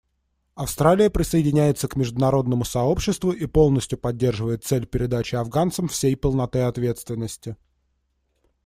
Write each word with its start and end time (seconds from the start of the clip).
Австралия 0.55 1.11
присоединяется 1.11 1.87
к 1.87 1.95
международному 1.95 2.65
сообществу 2.65 3.29
и 3.33 3.45
полностью 3.45 3.99
поддерживает 3.99 4.63
цель 4.63 4.87
передачи 4.87 5.35
афганцам 5.35 5.87
всей 5.89 6.15
полноты 6.17 6.61
ответственности. 6.63 7.55